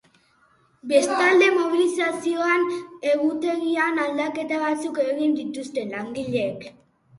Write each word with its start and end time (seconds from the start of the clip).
Bestalde, 0.91 1.49
mobilizazioen 1.57 2.65
egutegian 3.13 4.01
aldaketa 4.07 4.63
batzuk 4.67 5.01
egin 5.07 5.39
dituzte 5.43 5.87
langileek. 5.95 6.69